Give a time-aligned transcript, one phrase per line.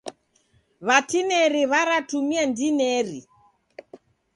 [0.87, 3.19] W'atineri w'aratumia ndineri.